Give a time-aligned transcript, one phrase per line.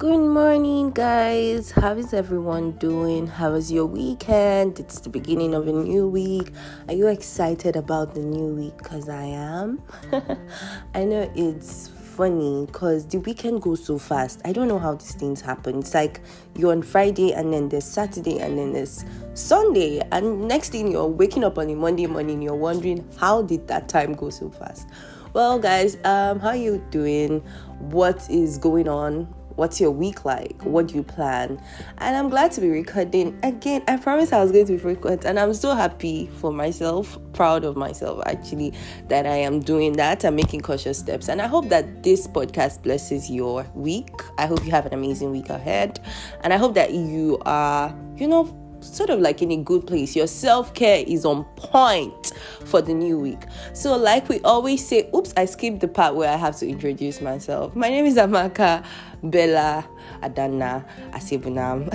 [0.00, 1.72] Good morning, guys.
[1.72, 3.26] How is everyone doing?
[3.26, 4.80] How was your weekend?
[4.80, 6.52] It's the beginning of a new week.
[6.88, 8.78] Are you excited about the new week?
[8.78, 9.82] Because I am.
[10.94, 14.40] I know it's funny because the weekend goes so fast.
[14.46, 15.80] I don't know how these things happen.
[15.80, 16.22] It's like
[16.56, 19.04] you're on Friday and then there's Saturday and then there's
[19.34, 23.68] Sunday, and next thing you're waking up on a Monday morning, you're wondering how did
[23.68, 24.88] that time go so fast?
[25.34, 27.40] Well, guys, um, how are you doing?
[27.80, 29.34] What is going on?
[29.60, 30.62] What's your week like?
[30.62, 31.60] What do you plan?
[31.98, 33.84] And I'm glad to be recording again.
[33.86, 37.64] I promised I was going to be frequent, and I'm so happy for myself, proud
[37.64, 38.72] of myself actually,
[39.08, 41.28] that I am doing that I'm making cautious steps.
[41.28, 44.08] And I hope that this podcast blesses your week.
[44.38, 46.00] I hope you have an amazing week ahead,
[46.42, 48.44] and I hope that you are, you know,
[48.80, 50.16] sort of like in a good place.
[50.16, 52.32] Your self care is on point
[52.64, 53.42] for the new week.
[53.72, 57.20] So, like we always say, oops, I skipped the part where I have to introduce
[57.20, 57.74] myself.
[57.74, 58.84] My name is Amaka
[59.22, 59.86] Bella
[60.22, 61.88] Adana Asibunam,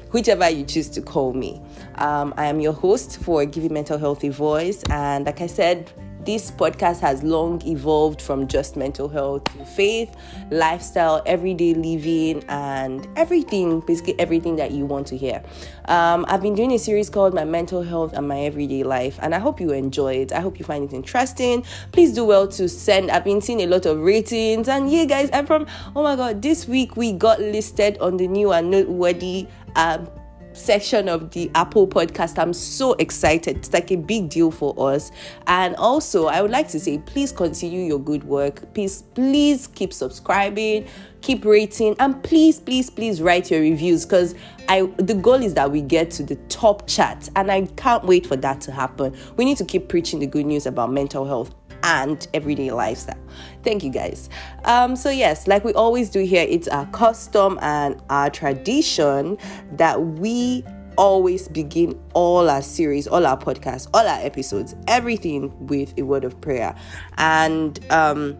[0.12, 1.60] whichever you choose to call me.
[1.96, 5.90] Um, I am your host for Giving Mental Health a Voice, and like I said,
[6.26, 10.14] this podcast has long evolved from just mental health to faith,
[10.50, 15.42] lifestyle, everyday living, and everything basically everything that you want to hear.
[15.86, 19.34] Um, I've been doing a series called My Mental Health and My Everyday Life, and
[19.34, 20.32] I hope you enjoy it.
[20.32, 21.64] I hope you find it interesting.
[21.92, 23.10] Please do well to send.
[23.10, 26.42] I've been seeing a lot of ratings, and yeah, guys, I'm from oh my god,
[26.42, 29.46] this week we got listed on the new and noteworthy.
[29.76, 30.08] Um,
[30.56, 32.38] section of the Apple podcast.
[32.38, 33.58] I'm so excited.
[33.58, 35.12] It's like a big deal for us.
[35.46, 38.72] And also, I would like to say, please continue your good work.
[38.74, 40.86] Please, please keep subscribing,
[41.26, 44.36] keep rating, and please, please, please write your reviews because
[44.68, 48.26] I the goal is that we get to the top chat, and I can't wait
[48.26, 49.16] for that to happen.
[49.36, 53.18] We need to keep preaching the good news about mental health and everyday lifestyle.
[53.64, 54.30] Thank you guys.
[54.64, 59.36] Um, so, yes, like we always do here, it's our custom and our tradition
[59.72, 60.64] that we
[60.96, 66.24] always begin all our series, all our podcasts, all our episodes, everything with a word
[66.24, 66.74] of prayer.
[67.18, 68.38] And um,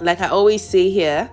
[0.00, 1.30] like I always say here,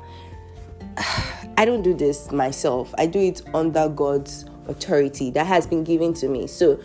[1.58, 6.14] I don't do this myself, I do it under God's authority that has been given
[6.16, 6.48] to me.
[6.48, 6.80] So,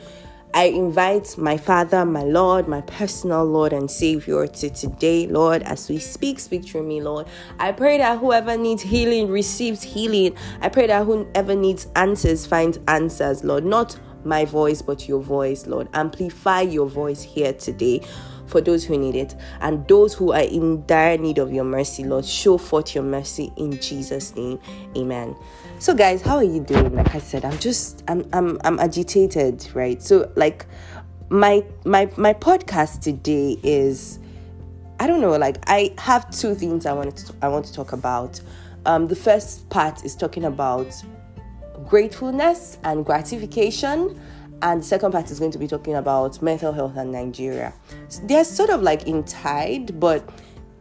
[0.54, 5.88] I invite my Father, my Lord, my personal Lord and Savior to today, Lord, as
[5.88, 7.26] we speak, speak through me, Lord.
[7.58, 10.36] I pray that whoever needs healing receives healing.
[10.60, 13.64] I pray that whoever needs answers finds answers, Lord.
[13.64, 15.88] Not my voice, but your voice, Lord.
[15.94, 18.02] Amplify your voice here today
[18.46, 22.04] for those who need it and those who are in dire need of your mercy,
[22.04, 22.24] Lord.
[22.24, 24.58] Show forth your mercy in Jesus' name.
[24.96, 25.36] Amen.
[25.78, 26.94] So guys, how are you doing?
[26.94, 30.02] Like I said, I'm just I'm I'm I'm agitated, right?
[30.02, 30.66] So like
[31.28, 34.18] my my my podcast today is
[35.00, 37.92] I don't know, like I have two things I want to I want to talk
[37.92, 38.40] about.
[38.84, 40.92] Um, the first part is talking about
[41.86, 44.20] gratefulness and gratification
[44.62, 47.74] and the second part is going to be talking about mental health and Nigeria.
[48.22, 50.28] They're sort of like in tied, but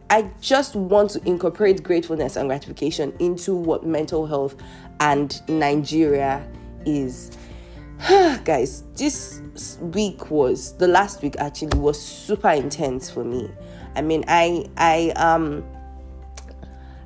[0.08, 4.54] I just want to incorporate gratefulness and gratification into what mental health
[5.00, 6.46] and Nigeria
[6.86, 7.36] is.
[8.44, 13.50] Guys, this week was the last week actually was super intense for me.
[13.96, 15.64] I mean, I I um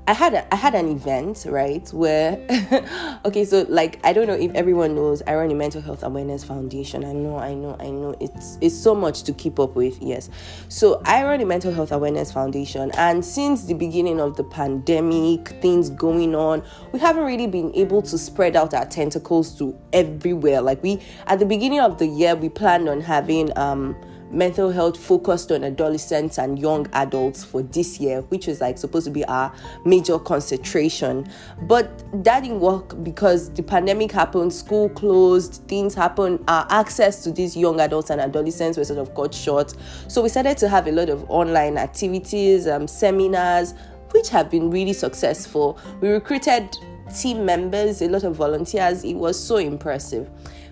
[0.08, 2.38] I had a, I had an event right where
[3.24, 6.44] okay so like I don't know if everyone knows I run a mental health awareness
[6.44, 7.04] foundation.
[7.04, 8.14] I know I know I know.
[8.20, 10.30] It's it's so much to keep up with yes.
[10.68, 15.48] So I run a mental health awareness foundation and since the beginning of the pandemic
[15.60, 16.62] things going on
[16.92, 20.62] we haven't really been able to spread out our tentacles to everywhere.
[20.62, 23.96] Like we at the beginning of the year we planned on having um
[24.30, 29.06] mental health focused on adolescents and young adults for this year, which was like supposed
[29.06, 29.52] to be our
[29.84, 31.28] major concentration.
[31.62, 37.30] But that didn't work because the pandemic happened, school closed, things happened, our access to
[37.30, 39.74] these young adults and adolescents were sort of cut short.
[40.08, 43.74] So we started to have a lot of online activities, um, seminars,
[44.10, 45.78] which have been really successful.
[46.00, 46.76] We recruited
[47.14, 49.04] team members, a lot of volunteers.
[49.04, 50.28] It was so impressive.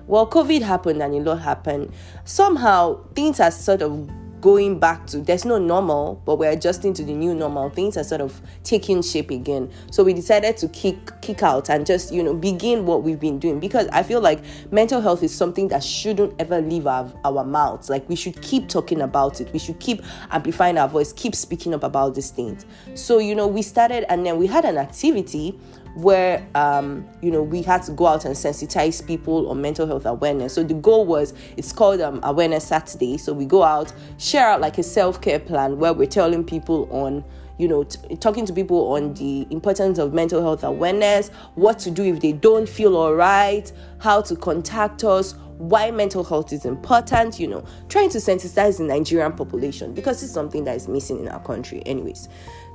[0.06, 1.92] Well, COVID happened and a lot happened.
[2.24, 4.10] Somehow things are sort of
[4.44, 7.70] going back to there's no normal, but we're adjusting to the new normal.
[7.70, 9.72] Things are sort of taking shape again.
[9.90, 13.38] So we decided to kick kick out and just you know begin what we've been
[13.38, 17.42] doing because I feel like mental health is something that shouldn't ever leave our, our
[17.42, 17.88] mouths.
[17.88, 19.50] Like we should keep talking about it.
[19.54, 22.66] We should keep amplifying our voice, keep speaking up about these things.
[22.92, 25.58] So you know we started and then we had an activity
[25.94, 30.06] where um, you know we had to go out and sensitize people on mental health
[30.06, 30.54] awareness.
[30.54, 33.16] So the goal was it's called um, Awareness Saturday.
[33.16, 36.88] So we go out, share out like a self care plan where we're telling people
[36.90, 37.24] on
[37.58, 41.90] you know, t- talking to people on the importance of mental health awareness, what to
[41.90, 46.64] do if they don't feel all right, how to contact us, why mental health is
[46.64, 51.20] important, you know, trying to sensitize the Nigerian population because it's something that is missing
[51.20, 52.28] in our country, anyways.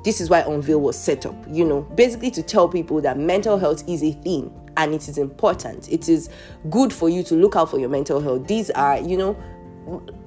[0.03, 3.57] This is why Unveil was set up, you know, basically to tell people that mental
[3.57, 5.91] health is a thing and it is important.
[5.91, 6.29] It is
[6.69, 8.47] good for you to look out for your mental health.
[8.47, 9.37] These are, you know,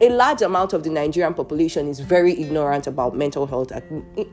[0.01, 3.73] a large amount of the Nigerian population is very ignorant about mental health,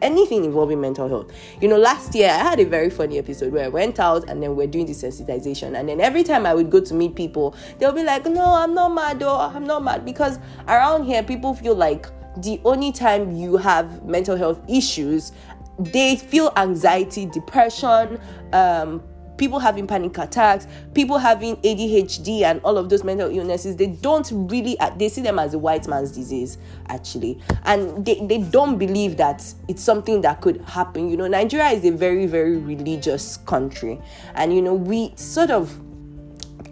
[0.02, 1.32] anything involving mental health.
[1.62, 4.42] You know, last year I had a very funny episode where I went out and
[4.42, 7.56] then we're doing the sensitization, and then every time I would go to meet people,
[7.78, 11.54] they'll be like, "No, I'm not mad, or I'm not mad," because around here people
[11.54, 15.32] feel like the only time you have mental health issues
[15.80, 18.20] they feel anxiety, depression,
[18.54, 19.02] um,
[19.40, 24.30] people having panic attacks, people having ADHD and all of those mental illnesses, they don't
[24.32, 26.60] really, uh, they see them as a white man's disease,
[26.90, 27.42] actually.
[27.64, 31.10] And they, they don't believe that it's something that could happen.
[31.10, 34.00] You know, Nigeria is a very, very religious country.
[34.36, 35.80] And, you know, we sort of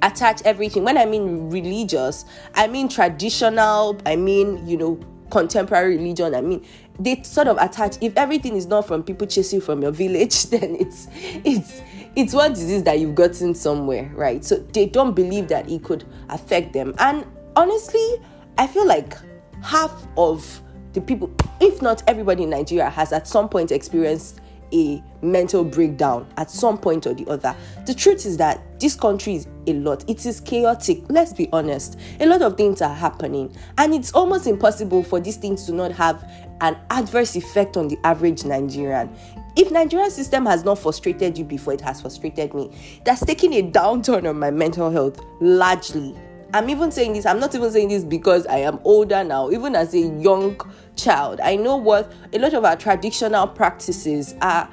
[0.04, 0.84] attach everything.
[0.84, 5.00] When I mean religious, I mean traditional, I mean, you know,
[5.30, 6.36] contemporary religion.
[6.36, 6.66] I mean,
[7.00, 10.76] they sort of attach if everything is not from people chasing from your village, then
[10.76, 11.82] it's it's
[12.18, 14.44] it's one disease that you've gotten somewhere, right?
[14.44, 16.96] So they don't believe that it could affect them.
[16.98, 18.16] And honestly,
[18.58, 19.14] I feel like
[19.62, 20.62] half of
[20.94, 21.32] the people,
[21.62, 24.42] if not everybody in Nigeria, has at some point experienced
[24.74, 27.56] a mental breakdown at some point or the other.
[27.86, 30.04] The truth is that this country is a lot.
[30.10, 31.04] It is chaotic.
[31.10, 32.00] Let's be honest.
[32.20, 35.92] A lot of things are happening, and it's almost impossible for these things to not
[35.92, 36.28] have
[36.62, 39.16] an adverse effect on the average Nigerian.
[39.58, 42.70] If Nigerian system has not frustrated you before, it has frustrated me.
[43.04, 46.16] That's taking a downturn on my mental health largely.
[46.54, 49.76] I'm even saying this, I'm not even saying this because I am older now, even
[49.76, 50.62] as a young
[50.96, 51.40] child.
[51.42, 54.70] I know what a lot of our traditional practices are.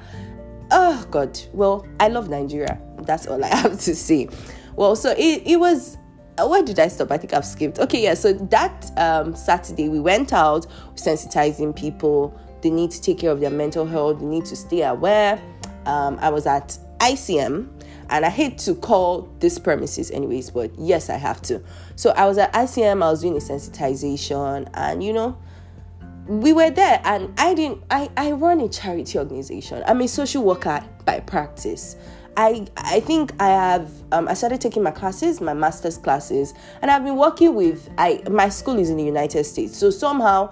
[0.69, 1.39] Oh, God.
[1.51, 2.79] Well, I love Nigeria.
[3.01, 4.29] That's all I have to say.
[4.75, 5.97] Well, so it, it was
[6.37, 7.11] where did I stop?
[7.11, 7.79] I think I've skipped.
[7.79, 8.13] Okay, yeah.
[8.13, 13.39] So that um, Saturday we went out sensitizing people they need to take care of
[13.39, 15.39] their mental health, they need to stay aware.
[15.85, 17.69] Um, I was at ICM
[18.09, 21.61] and I hate to call this premises anyways, but yes, I have to.
[21.95, 25.37] So I was at ICM, I was doing a sensitization, and you know,
[26.25, 29.83] we were there and I didn't I, I run a charity organization.
[29.85, 31.95] I'm a social worker by practice.
[32.35, 36.89] I I think I have um, I started taking my classes, my master's classes, and
[36.89, 39.77] I've been working with I my school is in the United States.
[39.77, 40.51] So somehow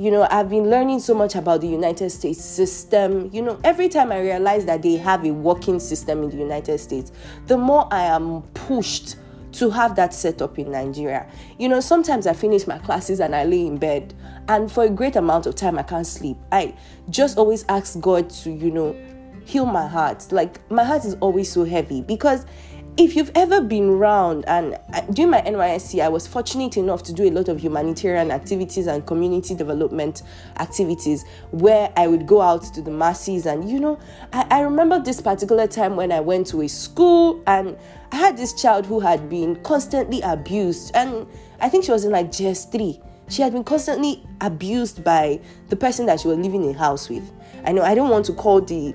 [0.00, 3.28] you know, I've been learning so much about the United States system.
[3.34, 6.78] You know, every time I realize that they have a working system in the United
[6.78, 7.12] States,
[7.48, 9.16] the more I am pushed
[9.52, 11.30] to have that set up in Nigeria.
[11.58, 14.14] You know, sometimes I finish my classes and I lay in bed,
[14.48, 16.38] and for a great amount of time, I can't sleep.
[16.50, 16.74] I
[17.10, 18.96] just always ask God to, you know,
[19.44, 20.32] heal my heart.
[20.32, 22.46] Like, my heart is always so heavy because
[23.00, 27.14] if you've ever been around and uh, during my NYSC, I was fortunate enough to
[27.14, 30.22] do a lot of humanitarian activities and community development
[30.58, 33.46] activities where I would go out to the masses.
[33.46, 33.98] And you know,
[34.34, 37.74] I, I remember this particular time when I went to a school and
[38.12, 41.26] I had this child who had been constantly abused, and
[41.58, 43.02] I think she was in like GS3.
[43.30, 47.32] She had been constantly abused by the person that she was living in house with.
[47.64, 48.94] I know I don't want to call the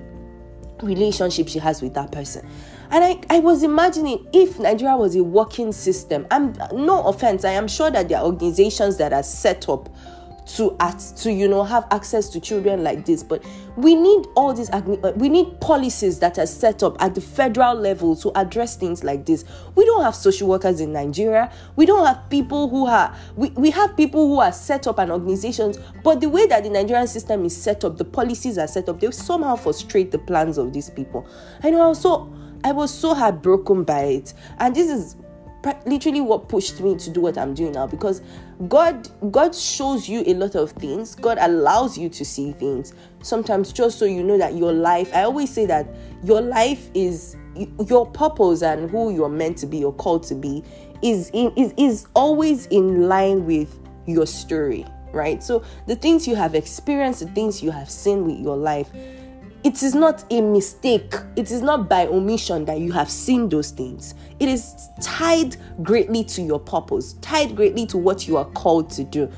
[0.82, 2.46] relationship she has with that person.
[2.90, 7.52] And I, I was imagining if Nigeria was a working system, I'm no offense, I
[7.52, 9.88] am sure that there are organizations that are set up
[10.46, 13.42] to at to you know have access to children like this but
[13.76, 17.74] we need all these uh, we need policies that are set up at the federal
[17.74, 19.44] level to address things like this.
[19.74, 21.52] We don't have social workers in nigeria.
[21.74, 25.10] We don't have people who are we, we have people who are set up and
[25.10, 28.88] organizations but the way that the nigerian system is set up the policies are set
[28.88, 31.26] up they somehow frustrate the plans of these people.
[31.64, 32.32] I know so
[32.66, 34.34] I was so heartbroken by it.
[34.58, 35.14] And this is
[35.86, 38.22] literally what pushed me to do what I'm doing now because
[38.66, 41.14] God God shows you a lot of things.
[41.14, 42.92] God allows you to see things.
[43.22, 45.86] Sometimes just so you know that your life, I always say that
[46.24, 47.36] your life is
[47.86, 50.64] your purpose and who you're meant to be or called to be
[51.02, 55.40] is in is, is always in line with your story, right?
[55.40, 58.90] So the things you have experienced, the things you have seen with your life,
[59.66, 61.12] it is not a mistake.
[61.34, 64.14] It is not by omission that you have seen those things.
[64.38, 69.02] It is tied greatly to your purpose, tied greatly to what you are called to
[69.02, 69.28] do.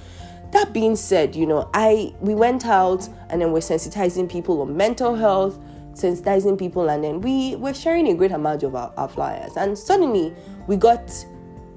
[0.52, 4.76] That being said, you know, I we went out and then we're sensitizing people on
[4.76, 5.58] mental health,
[5.94, 9.78] sensitizing people and then we were sharing a great amount of our, our flyers and
[9.78, 10.34] suddenly
[10.66, 11.10] we got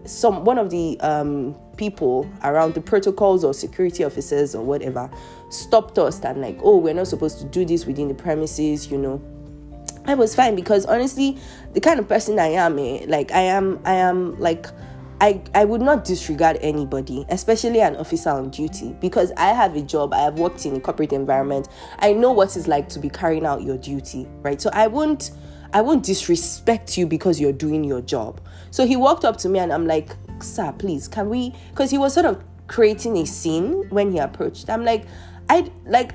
[0.04, 5.10] some one of the um, people around the protocols or security officers or whatever
[5.52, 8.98] stopped us and like oh we're not supposed to do this within the premises you
[8.98, 9.22] know
[10.06, 11.38] i was fine because honestly
[11.74, 14.68] the kind of person i am eh, like i am i am like
[15.22, 19.82] I, I would not disregard anybody, especially an officer on duty, because I have a
[19.84, 20.16] job.
[20.16, 21.70] I have worked in a corporate environment.
[22.00, 24.60] I know what it's like to be carrying out your duty, right?
[24.60, 25.30] So I won't
[25.74, 28.42] I won't disrespect you because you're doing your job.
[28.72, 31.54] So he walked up to me and I'm like, sir, please, can we?
[31.70, 34.70] Because he was sort of creating a scene when he approached.
[34.70, 35.06] I'm like,
[35.52, 36.14] I like.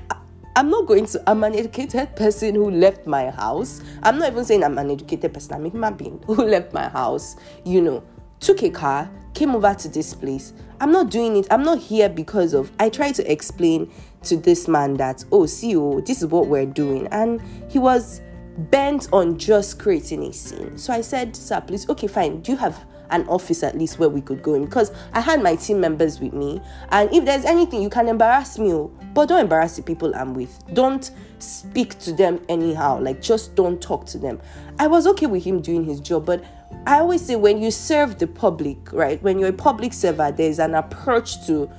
[0.55, 1.21] I'm not going to.
[1.29, 3.83] I'm an educated person who left my house.
[4.01, 5.53] I'm not even saying I'm an educated person.
[5.53, 7.35] I'm a human being who left my house.
[7.63, 8.03] You know,
[8.39, 10.53] took a car, came over to this place.
[10.81, 11.45] I'm not doing it.
[11.51, 12.71] I'm not here because of.
[12.79, 13.91] I try to explain
[14.23, 17.05] to this man that, oh, see, oh, this is what we're doing.
[17.11, 17.39] And
[17.69, 18.21] he was
[18.57, 20.79] bent on just creating a scene.
[20.79, 22.41] So I said, sir, please, okay, fine.
[22.41, 24.65] Do you have an office at least where we could go in?
[24.65, 26.61] Because I had my team members with me.
[26.89, 28.73] And if there's anything, you can embarrass me.
[28.73, 30.57] Oh, but don't embarrass the people I'm with.
[30.73, 31.09] Don't
[31.39, 32.99] speak to them anyhow.
[32.99, 34.39] Like, just don't talk to them.
[34.79, 36.43] I was okay with him doing his job, but
[36.85, 39.21] I always say when you serve the public, right?
[39.23, 41.69] When you're a public server, there's an approach to,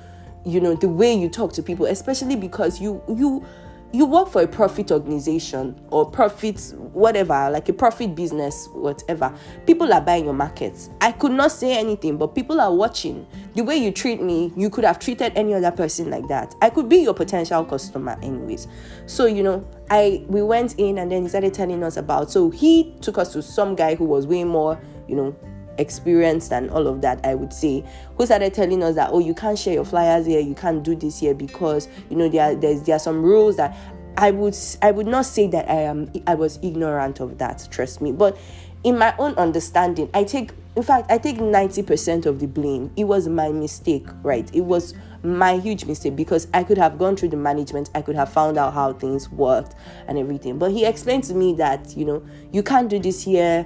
[0.45, 3.45] you know, the way you talk to people, especially because you you
[3.91, 6.59] you work for a profit organization or profit
[6.93, 9.33] whatever like a profit business whatever
[9.65, 13.25] people are buying your markets i could not say anything but people are watching.
[13.55, 16.55] The way you treat me you could have treated any other person like that.
[16.61, 18.67] I could be your potential customer anyways.
[19.05, 22.49] So you know i we went in and then he started telling us about so
[22.49, 25.35] he took us to some guy who was way more you know
[25.79, 27.83] experienced and all of that, I would say,
[28.17, 30.95] who started telling us that, oh, you can't share your flyers here, you can't do
[30.95, 33.75] this here because, you know, there are, there's, there are some rules that
[34.17, 38.01] I would, I would not say that I am, I was ignorant of that, trust
[38.01, 38.11] me.
[38.11, 38.37] But
[38.83, 42.91] in my own understanding, I take, in fact, I take 90% of the blame.
[42.95, 44.49] It was my mistake, right?
[44.53, 44.93] It was
[45.23, 48.57] my huge mistake because I could have gone through the management, I could have found
[48.57, 49.75] out how things worked
[50.07, 50.57] and everything.
[50.57, 53.65] But he explained to me that, you know, you can't do this here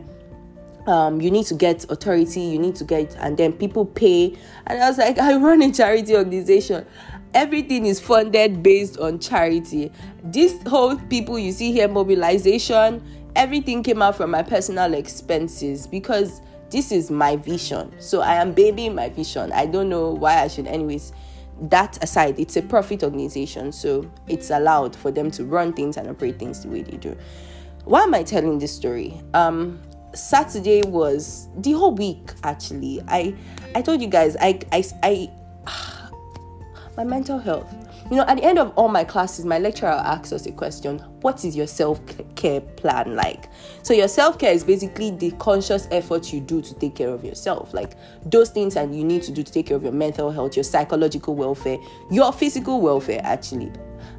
[0.87, 4.37] um, you need to get authority, you need to get, and then people pay.
[4.67, 6.85] And I was like, I run a charity organization.
[7.33, 9.91] Everything is funded based on charity.
[10.23, 13.03] This whole people you see here, mobilization,
[13.35, 17.93] everything came out from my personal expenses because this is my vision.
[17.99, 19.51] So I am babying my vision.
[19.51, 21.13] I don't know why I should, anyways.
[21.61, 26.09] That aside, it's a profit organization, so it's allowed for them to run things and
[26.09, 27.15] operate things the way they do.
[27.85, 29.21] Why am I telling this story?
[29.33, 29.79] Um,
[30.13, 33.01] Saturday was the whole week actually.
[33.08, 33.36] I
[33.75, 35.29] I told you guys I I I
[36.98, 37.74] my mental health.
[38.12, 41.00] You know, at the end of all my classes, my lecturer asks us a question
[41.22, 42.00] What is your self
[42.36, 43.50] care plan like?
[43.82, 47.24] So, your self care is basically the conscious effort you do to take care of
[47.24, 47.74] yourself.
[47.74, 47.93] Like
[48.25, 50.63] those things that you need to do to take care of your mental health, your
[50.63, 51.77] psychological welfare,
[52.12, 53.72] your physical welfare, actually.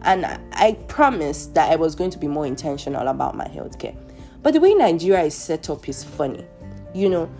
[0.03, 3.95] And I promised that I was going to be more intentional about my health care.
[4.45, 6.45] But the way Nigeria is set up is funny.
[6.95, 7.31] You know,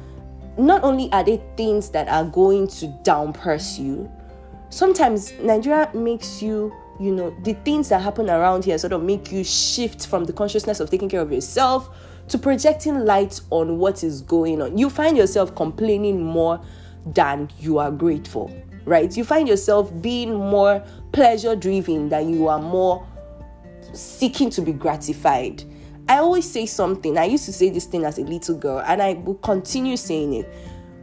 [0.57, 4.11] not only are they things that are going to downpress you,
[4.71, 9.31] sometimes Nigeria makes you, you know, the things that happen around here sort of make
[9.31, 11.95] you shift from the consciousness of taking care of yourself
[12.29, 14.79] to projecting light on what is going on.
[14.79, 16.59] You find yourself complaining more
[17.05, 18.51] than you are grateful,
[18.87, 19.15] right?
[19.15, 20.83] You find yourself being more
[21.13, 23.07] pleasure driven than you are more
[23.93, 25.65] seeking to be gratified.
[26.09, 27.17] I always say something.
[27.17, 30.35] I used to say this thing as a little girl, and I will continue saying
[30.35, 30.49] it.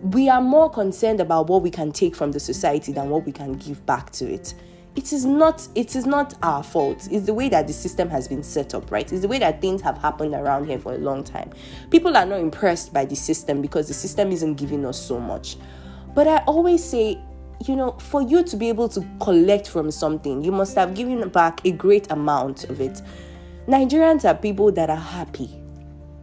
[0.02, 3.32] We are more concerned about what we can take from the society than what we
[3.32, 4.54] can give back to it.
[4.96, 7.08] It is not it is not our fault.
[7.10, 9.12] It's the way that the system has been set up, right?
[9.12, 11.52] It's the way that things have happened around here for a long time.
[11.90, 15.56] People are not impressed by the system because the system isn't giving us so much.
[16.14, 17.20] But I always say
[17.68, 21.28] you know, for you to be able to collect from something, you must have given
[21.30, 23.02] back a great amount of it.
[23.68, 25.50] Nigerians are people that are happy.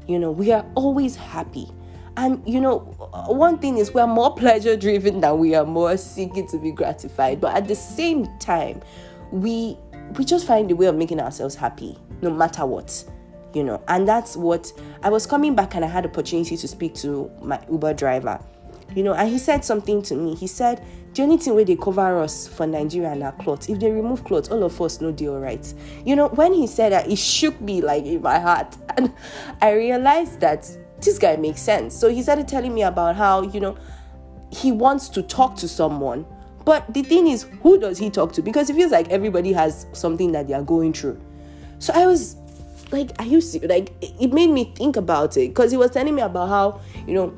[0.07, 1.69] You know, we are always happy.
[2.17, 2.81] And you know,
[3.29, 7.41] one thing is we're more pleasure driven than we are more seeking to be gratified.
[7.41, 8.83] But at the same time,
[9.31, 9.77] we
[10.17, 13.05] we just find a way of making ourselves happy, no matter what.
[13.55, 16.95] You know, and that's what I was coming back and I had opportunity to speak
[16.97, 18.41] to my Uber driver.
[18.95, 20.35] You know, and he said something to me.
[20.35, 20.85] He said,
[21.15, 24.25] the only thing where they cover us for Nigeria and our clothes, if they remove
[24.25, 25.73] clothes, all of us know they all right.
[26.05, 28.77] You know, when he said that, it shook me like in my heart.
[28.97, 29.13] And
[29.63, 30.69] I realized that
[31.01, 31.95] this guy makes sense.
[31.97, 33.77] So he started telling me about how, you know,
[34.51, 36.27] he wants to talk to someone.
[36.65, 38.43] But the thing is, who does he talk to?
[38.43, 41.21] Because it feels like everybody has something that they are going through.
[41.79, 42.37] So I was
[42.91, 43.93] like, I used to, like?
[44.01, 47.35] It made me think about it because he was telling me about how you know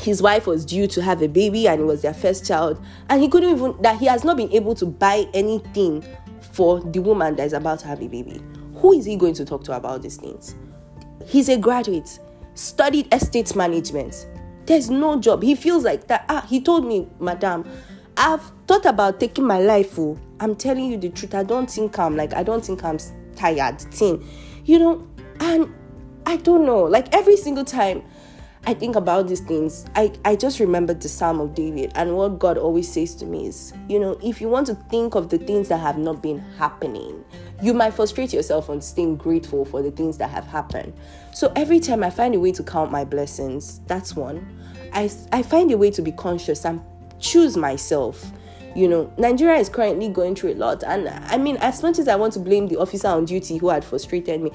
[0.00, 3.20] his wife was due to have a baby and it was their first child and
[3.20, 6.04] he couldn't even that he has not been able to buy anything
[6.52, 8.40] for the woman that is about to have a baby.
[8.76, 10.54] Who is he going to talk to about these things?
[11.26, 12.18] He's a graduate
[12.54, 14.26] studied estate management.
[14.66, 15.42] There's no job.
[15.42, 16.24] He feels like that.
[16.28, 17.64] Ah he told me madam
[18.16, 20.18] i've thought about taking my life oh.
[20.40, 21.34] I'm telling you the truth.
[21.34, 22.98] I don't think i'm like i don't think i'm
[23.36, 24.26] tired thing
[24.64, 25.06] you know
[25.40, 25.72] and
[26.26, 28.02] i don't know like every single time
[28.66, 32.38] I think about these things, I, I just remember the Psalm of David and what
[32.38, 35.38] God always says to me is, you know, if you want to think of the
[35.38, 37.24] things that have not been happening,
[37.62, 40.92] you might frustrate yourself on staying grateful for the things that have happened.
[41.32, 44.46] So every time I find a way to count my blessings, that's one.
[44.92, 46.82] I, I find a way to be conscious and
[47.18, 48.30] choose myself.
[48.76, 50.84] You know, Nigeria is currently going through a lot.
[50.84, 53.68] And I mean, as much as I want to blame the officer on duty who
[53.70, 54.52] had frustrated me,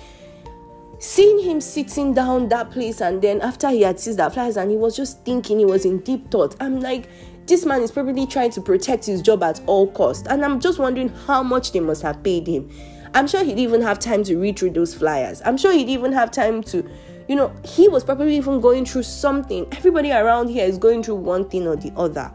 [1.00, 4.72] seeing him sitting down that place and then after he had seized that flies and
[4.72, 7.10] he was just thinking he was in deep thought i'm like
[7.46, 10.80] this man is probably trying to protect his job at all cost and i'm just
[10.80, 12.70] wondering how much they must have paid him.
[13.16, 15.42] I'm sure he didn't even have time to read through those flyers.
[15.46, 16.88] I'm sure he didn't even have time to
[17.30, 19.66] you know he was probably even going through something.
[19.72, 22.30] Everybody around here is going through one thing or the other.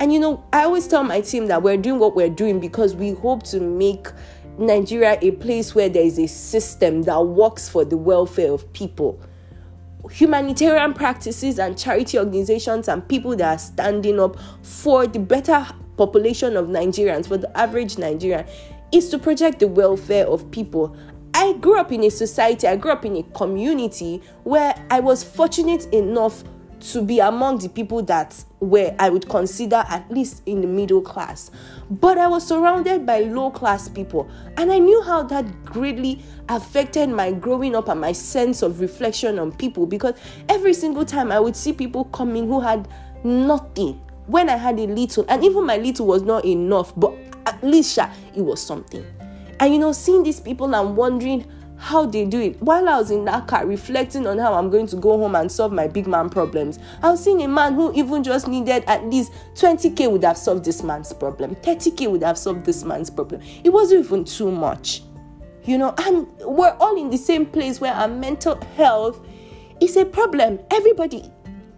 [0.00, 2.94] And you know i always tell my team that we're doing what we're doing because
[2.94, 4.08] we hope to make
[4.58, 9.20] Nigeria a place where there is a system that works for the welfare of people.
[10.10, 16.56] Humanitarian practices and charity organizations and people that are standing up for the better population
[16.56, 18.46] of Nigerians, for the average Nigerian,
[18.92, 20.96] is to project the welfare of people.
[21.34, 25.22] I grew up in a society, I grew up in a community where I was
[25.22, 26.42] fortunate enough
[26.80, 31.02] to be among the people that were I would consider at least in the middle
[31.02, 31.50] class.
[31.90, 34.28] But I was surrounded by low class people,
[34.58, 39.38] and I knew how that greatly affected my growing up and my sense of reflection
[39.38, 40.14] on people because
[40.48, 42.88] every single time I would see people coming who had
[43.24, 47.14] nothing when I had a little, and even my little was not enough, but
[47.46, 47.98] at least
[48.34, 49.04] it was something.
[49.58, 51.46] And you know, seeing these people and wondering
[51.78, 52.60] how they do it.
[52.60, 55.50] While I was in that car reflecting on how I'm going to go home and
[55.50, 59.04] solve my big man problems, I was seeing a man who even just needed at
[59.08, 63.40] least 20k would have solved this man's problem, 30k would have solved this man's problem.
[63.64, 65.02] It wasn't even too much,
[65.64, 65.94] you know.
[65.98, 69.24] And we're all in the same place where our mental health
[69.80, 70.58] is a problem.
[70.70, 71.30] Everybody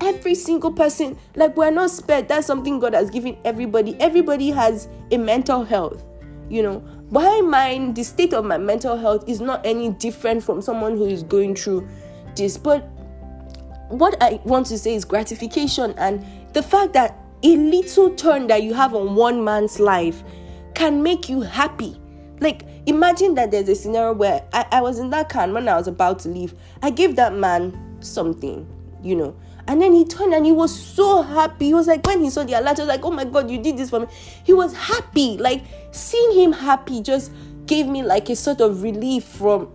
[0.02, 4.88] every single person like we're not spared that's something god has given everybody everybody has
[5.10, 6.02] a mental health
[6.48, 10.62] you know why mine the state of my mental health is not any different from
[10.62, 11.88] someone who is going through
[12.36, 12.56] this?
[12.56, 12.88] But
[13.88, 18.62] what i want to say is gratification and the fact that a little turn that
[18.62, 20.22] you have on one man's life
[20.74, 22.00] can make you happy.
[22.38, 25.76] Like imagine that there's a scenario where I, I was in that car when i
[25.76, 28.66] was about to leave i gave that man something
[29.02, 29.36] you know
[29.70, 31.66] and then he turned and he was so happy.
[31.66, 33.56] He was like, when he saw the alert, he was like, oh my God, you
[33.56, 34.06] did this for me.
[34.42, 35.38] He was happy.
[35.38, 37.30] Like, seeing him happy just
[37.66, 39.72] gave me like a sort of relief from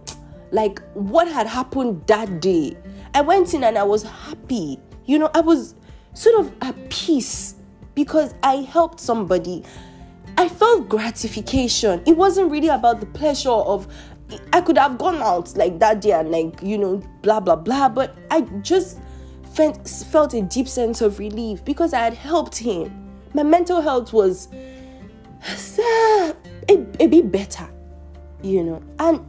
[0.51, 2.75] like what had happened that day.
[3.13, 4.81] I went in and I was happy.
[5.05, 5.75] You know, I was
[6.13, 7.55] sort of at peace
[7.93, 9.63] because I helped somebody.
[10.37, 12.03] I felt gratification.
[12.05, 13.87] It wasn't really about the pleasure of
[14.51, 17.87] I could have gone out like that day and like, you know, blah blah blah,
[17.87, 18.99] but I just
[19.55, 22.91] felt, a deep sense of relief because I had helped him.
[23.33, 24.47] My mental health was
[25.77, 26.35] a,
[26.99, 27.67] a bit better,
[28.41, 28.83] you know.
[28.99, 29.25] And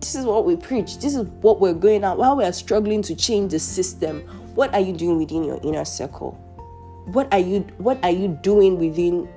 [0.00, 0.98] this is what we preach.
[0.98, 4.20] This is what we're going out while we are struggling to change the system.
[4.54, 6.32] What are you doing within your inner circle?
[7.06, 9.28] What are you what are you doing within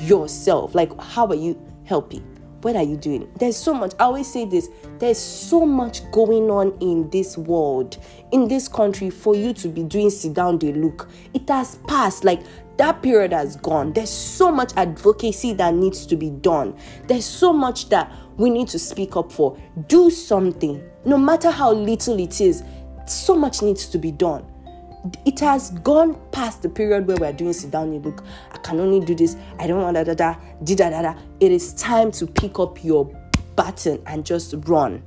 [0.00, 0.74] yourself?
[0.74, 2.22] Like how are you helping?
[2.64, 3.30] What are you doing?
[3.38, 3.92] There's so much.
[4.00, 7.98] I always say this there's so much going on in this world,
[8.34, 11.08] in this country, for you to be doing sit down, they look.
[11.34, 12.24] It has passed.
[12.24, 12.42] Like
[12.78, 13.92] that period has gone.
[13.92, 16.76] There's so much advocacy that needs to be done.
[17.06, 19.56] There's so much that we need to speak up for.
[19.86, 22.64] Do something, no matter how little it is.
[23.06, 24.44] So much needs to be done
[25.26, 28.80] it has gone past the period where we're doing sit down and look i can
[28.80, 32.10] only do this i don't want da da da da da da it is time
[32.10, 33.04] to pick up your
[33.54, 35.02] button and just run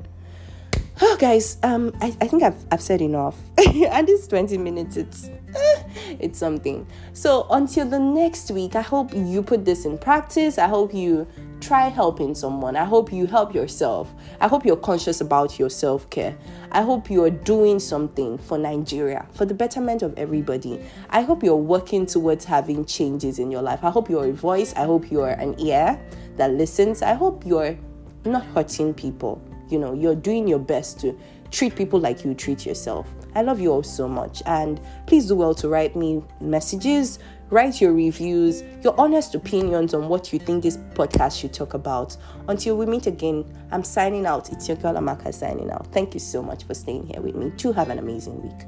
[1.02, 5.30] oh guys um i, I think I've, I've said enough and this 20 minutes it's
[6.20, 10.68] it's something so until the next week i hope you put this in practice i
[10.68, 11.28] hope you
[11.60, 12.76] try helping someone.
[12.76, 14.14] I hope you help yourself.
[14.40, 16.38] I hope you're conscious about your self care.
[16.72, 20.80] I hope you're doing something for Nigeria, for the betterment of everybody.
[21.10, 23.84] I hope you're working towards having changes in your life.
[23.84, 24.74] I hope you're a voice.
[24.76, 26.00] I hope you're an ear
[26.36, 27.02] that listens.
[27.02, 27.78] I hope you're
[28.26, 29.42] not hurting people.
[29.70, 31.18] You know, you're doing your best to
[31.52, 33.08] treat people like you treat yourself.
[33.36, 34.42] I love you all so much.
[34.46, 40.10] And please do well to write me messages, write your reviews, your honest opinions on
[40.10, 42.18] what you think this podcast should talk about.
[42.48, 44.52] Until we meet again, I'm signing out.
[44.52, 45.88] It's your girl Amaka signing out.
[45.94, 47.52] Thank you so much for staying here with me.
[47.58, 48.68] To have an amazing week.